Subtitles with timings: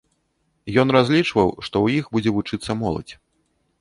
[0.83, 3.13] Ён разлічваў, што ў іх будзе вучыцца моладзь.